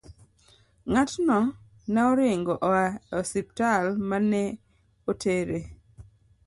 [0.91, 1.39] Ng'atno
[1.91, 4.43] ne oringo oa e osiptal ma ne
[5.11, 5.59] otere.